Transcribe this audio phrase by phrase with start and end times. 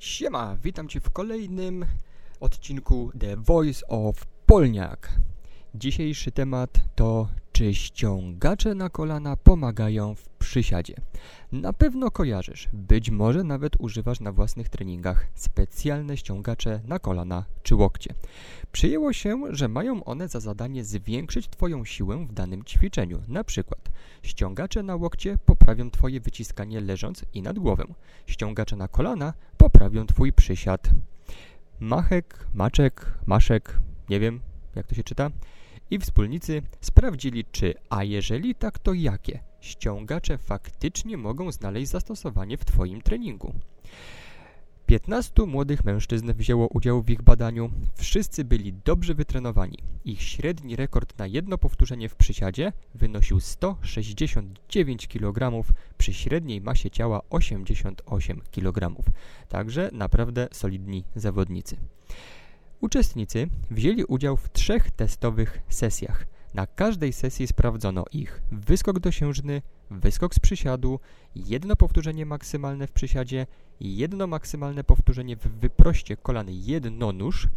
[0.00, 1.86] Siema, witam Cię w kolejnym
[2.40, 5.08] odcinku The Voice of Polniak.
[5.74, 7.28] Dzisiejszy temat to
[7.60, 10.94] czy ściągacze na kolana pomagają w przysiadzie.
[11.52, 17.74] Na pewno kojarzysz, być może nawet używasz na własnych treningach specjalne ściągacze na kolana czy
[17.74, 18.14] łokcie.
[18.72, 23.22] Przyjęło się, że mają one za zadanie zwiększyć Twoją siłę w danym ćwiczeniu.
[23.28, 23.90] Na przykład
[24.22, 27.84] ściągacze na łokcie poprawią Twoje wyciskanie leżąc i nad głowę.
[28.26, 30.90] Ściągacze na kolana poprawią Twój przysiad.
[31.80, 34.40] Machek, Maczek, Maszek, nie wiem
[34.76, 35.30] jak to się czyta,
[35.90, 42.64] i wspólnicy sprawdzili, czy, a jeżeli tak, to jakie ściągacze faktycznie mogą znaleźć zastosowanie w
[42.64, 43.54] Twoim treningu.
[44.86, 47.70] 15 młodych mężczyzn wzięło udział w ich badaniu.
[47.94, 49.78] Wszyscy byli dobrze wytrenowani.
[50.04, 55.64] Ich średni rekord na jedno powtórzenie w przysiadzie wynosił 169 kg
[55.98, 59.02] przy średniej masie ciała 88 kg.
[59.48, 61.76] Także naprawdę solidni zawodnicy.
[62.80, 66.26] Uczestnicy wzięli udział w trzech testowych sesjach.
[66.54, 71.00] Na każdej sesji sprawdzono ich wyskok dosiężny, wyskok z przysiadu,
[71.34, 73.46] jedno powtórzenie maksymalne w przysiadzie,
[73.80, 77.48] jedno maksymalne powtórzenie w wyproście kolan jednonóż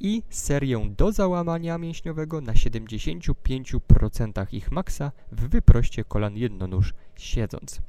[0.00, 7.80] i serię do załamania mięśniowego na 75% ich maksa w wyproście kolan jednonóż siedząc.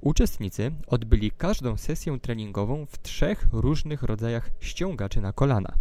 [0.00, 5.72] Uczestnicy odbyli każdą sesję treningową w trzech różnych rodzajach ściągaczy na kolana.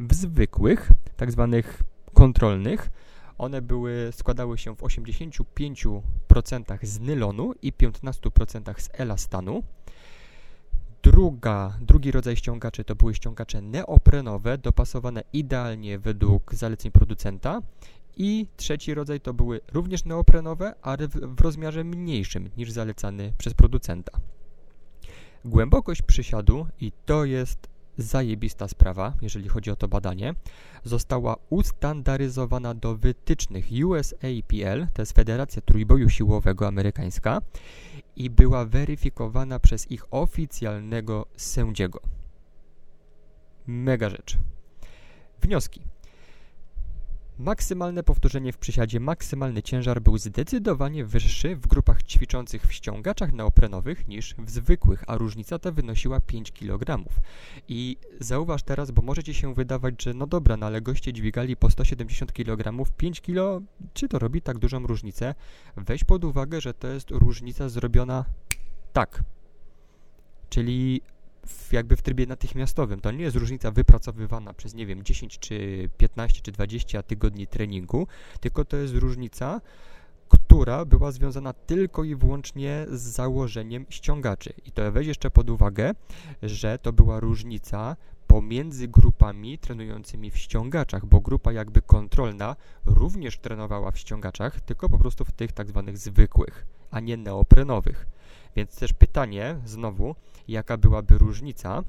[0.00, 1.82] W zwykłych, tak zwanych
[2.14, 2.90] kontrolnych,
[3.38, 9.62] one były, składały się w 85% z nylonu i 15% z elastanu.
[11.02, 17.62] Druga, drugi rodzaj ściągaczy to były ściągacze neoprenowe, dopasowane idealnie według zaleceń producenta.
[18.22, 24.20] I trzeci rodzaj to były również neoprenowe, ale w, rozmiarze mniejszym niż zalecany przez producenta.
[25.44, 30.34] Głębokość przysiadu, i to jest zajebista sprawa, jeżeli chodzi o to badanie,
[30.84, 37.42] została ustandaryzowana do wytycznych USAPL, to jest Federacja Trójboju Siłowego Amerykańska,
[38.16, 42.00] i była weryfikowana przez ich oficjalnego sędziego.
[43.66, 44.38] Mega rzecz.
[45.42, 45.89] Wnioski.
[47.40, 54.08] Maksymalne powtórzenie w przysiadzie, maksymalny ciężar był zdecydowanie wyższy w grupach ćwiczących w ściągaczach neoprenowych
[54.08, 57.04] niż w zwykłych, a różnica ta wynosiła 5 kg.
[57.68, 61.56] I zauważ teraz, bo może Ci się wydawać, że no dobra, no ale goście dźwigali
[61.56, 65.34] po 170 kg, 5 kg, czy to robi tak dużą różnicę?
[65.76, 68.24] Weź pod uwagę, że to jest różnica zrobiona
[68.92, 69.22] tak.
[70.50, 71.00] Czyli
[71.50, 73.00] w, jakby w trybie natychmiastowym.
[73.00, 78.06] To nie jest różnica wypracowywana przez, nie wiem, 10 czy 15 czy 20 tygodni treningu,
[78.40, 79.60] tylko to jest różnica,
[80.28, 84.52] która była związana tylko i wyłącznie z założeniem ściągaczy.
[84.64, 85.94] I to weź jeszcze pod uwagę,
[86.42, 87.96] że to była różnica
[88.26, 92.56] pomiędzy grupami trenującymi w ściągaczach, bo grupa jakby kontrolna
[92.86, 98.06] również trenowała w ściągaczach, tylko po prostu w tych tak zwanych zwykłych, a nie neoprenowych.
[98.56, 100.14] Więc też pytanie znowu,
[100.48, 101.82] jaka byłaby różnica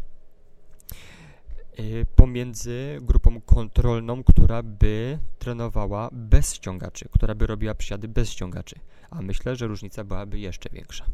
[1.80, 8.76] y, pomiędzy grupą kontrolną, która by trenowała bez ściągaczy, która by robiła przysiady bez ściągaczy,
[9.10, 11.06] a myślę, że różnica byłaby jeszcze większa.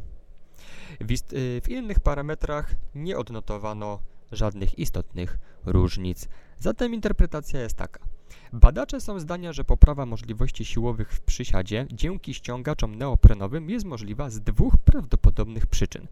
[1.01, 3.99] W, y, w innych parametrach nie odnotowano
[4.31, 6.27] żadnych istotnych różnic.
[6.59, 8.16] Zatem interpretacja jest taka.
[8.53, 14.39] Badacze są zdania, że poprawa możliwości siłowych w przysiadzie dzięki ściągaczom neoprenowym jest możliwa z
[14.39, 16.07] dwóch prawdopodobnych przyczyn.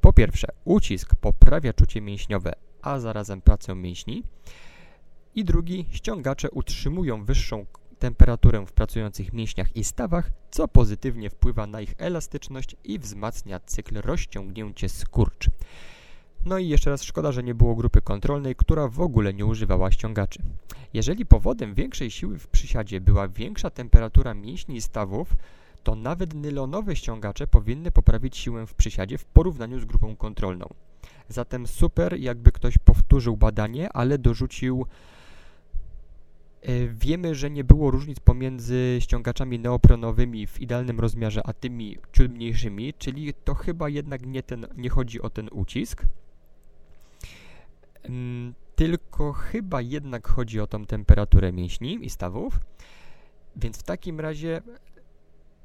[0.00, 2.52] Po pierwsze, ucisk poprawia czucie mięśniowe,
[2.82, 4.22] a zarazem pracę mięśni.
[5.34, 7.66] I drugi, ściągacze utrzymują wyższą
[7.98, 14.00] temperaturę w pracujących mięśniach i stawach, co pozytywnie wpływa na ich elastyczność i wzmacnia cykl
[14.00, 15.46] rozciągnięcie skurcz.
[16.48, 19.90] No i jeszcze raz szkoda, że nie było grupy kontrolnej, która w ogóle nie używała
[19.90, 20.42] ściągaczy.
[20.94, 25.36] Jeżeli powodem większej siły w przysiadzie była większa temperatura mięśni i stawów,
[25.82, 30.68] to nawet nylonowe ściągacze powinny poprawić siłę w przysiadzie w porównaniu z grupą kontrolną.
[31.28, 34.86] Zatem super, jakby ktoś powtórzył badanie, ale dorzucił
[36.62, 42.32] e, Wiemy, że nie było różnic pomiędzy ściągaczami neoprenowymi w idealnym rozmiarze, a tymi ciut
[42.32, 46.06] mniejszymi, czyli to chyba jednak nie, ten, nie chodzi o ten ucisk,
[48.76, 52.60] tylko chyba jednak chodzi o tą temperaturę mięśni i stawów.
[53.56, 54.62] Więc w takim razie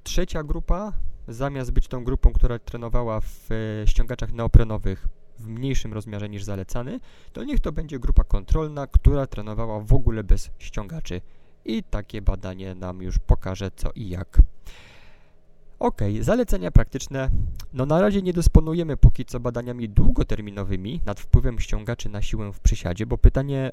[0.04, 0.94] trzecia grupa,
[1.28, 5.08] zamiast być tą grupą, która trenowała w e, ściągaczach neoprenowych
[5.40, 7.00] w mniejszym rozmiarze niż zalecany,
[7.34, 11.22] to niech to będzie grupa kontrolna, która trenowała w ogóle bez ściągaczy.
[11.66, 14.42] I takie badanie nam już pokaże co i jak.
[15.84, 17.30] Ok, zalecenia praktyczne.
[17.74, 22.60] No na razie nie dysponujemy póki co badaniami długoterminowymi nad wpływem ściągaczy na siłę w
[22.60, 23.72] przysiadzie, bo pytanie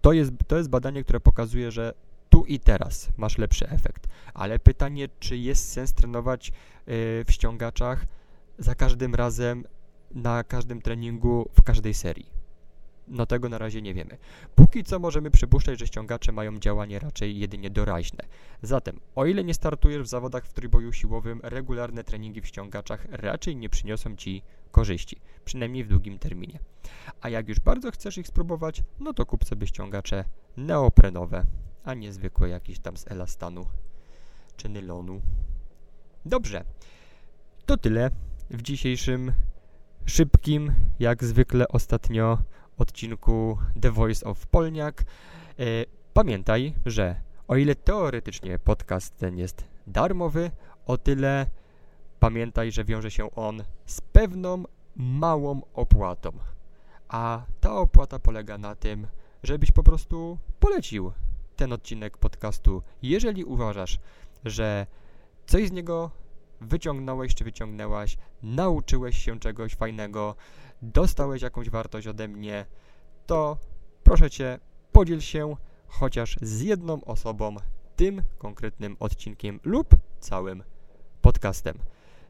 [0.00, 1.94] to jest, to jest badanie, które pokazuje, że
[2.30, 4.08] tu i teraz masz lepszy efekt.
[4.34, 6.54] Ale pytanie, czy jest sens trenować yy,
[7.24, 8.06] w ściągaczach
[8.58, 9.64] za każdym razem,
[10.10, 12.37] na każdym treningu, w każdej serii.
[13.10, 14.18] No tego na razie nie wiemy.
[14.54, 18.24] Póki co możemy przypuszczać, że ściągacze mają działanie raczej jedynie doraźne.
[18.62, 23.56] Zatem, o ile nie startujesz w zawodach w trójboju siłowym, regularne treningi w ściągaczach raczej
[23.56, 26.58] nie przyniosą Ci korzyści, przynajmniej w długim terminie.
[27.20, 30.24] A jak już bardzo chcesz ich spróbować, no to kup sobie ściągacze
[30.56, 31.44] neoprenowe,
[31.84, 33.66] a nie zwykłe jakieś tam z elastanu
[34.56, 35.20] czy nylonu.
[36.24, 36.64] Dobrze,
[37.66, 38.10] to tyle
[38.50, 39.32] w dzisiejszym
[40.06, 42.38] szybkim, jak zwykle ostatnio
[42.78, 45.04] odcinku The Voice of Polniak.
[45.58, 45.64] E,
[46.12, 50.50] pamiętaj, że o ile teoretycznie podcast ten jest darmowy,
[50.86, 51.46] o tyle
[52.20, 54.62] pamiętaj, że wiąże się on z pewną
[54.96, 56.30] małą opłatą.
[57.08, 59.06] A ta opłata polega na tym,
[59.42, 61.12] żebyś po prostu polecił
[61.56, 64.00] ten odcinek podcastu, jeżeli uważasz,
[64.44, 64.86] że
[65.46, 66.10] coś z niego
[66.60, 70.34] wyciągnąłeś czy wyciągnęłaś, nauczyłeś się czegoś fajnego,
[70.82, 72.66] dostałeś jakąś wartość ode mnie,
[73.26, 73.58] to
[74.04, 74.58] proszę Cię,
[74.92, 75.56] podziel się
[75.86, 77.56] chociaż z jedną osobą
[77.96, 80.62] tym konkretnym odcinkiem lub całym
[81.22, 81.78] podcastem.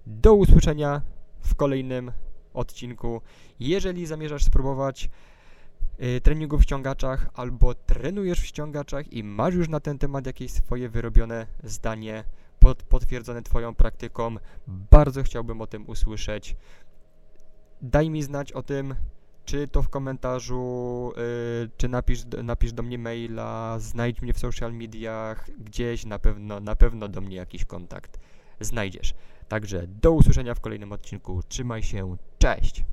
[0.07, 1.03] Do usłyszenia
[1.41, 2.13] w kolejnym
[2.55, 3.21] odcinku.
[3.61, 5.11] Jeżeli zamierzasz spróbować
[6.03, 10.51] y, treningu w ściągaczach albo trenujesz w ściągaczach i masz już na ten temat jakieś
[10.51, 12.25] swoje wyrobione zdanie,
[12.61, 16.57] pod, potwierdzone Twoją praktyką, bardzo chciałbym o tym usłyszeć.
[17.83, 18.95] Daj mi znać o tym,
[19.45, 24.73] czy to w komentarzu, yy, czy napisz, napisz do mnie maila, znajdź mnie w social
[24.75, 28.21] mediach, gdzieś na pewno, na pewno do mnie jakiś kontakt
[28.61, 29.15] znajdziesz.
[29.49, 31.43] Także do usłyszenia w kolejnym odcinku.
[31.49, 32.85] Trzymaj się, cześć!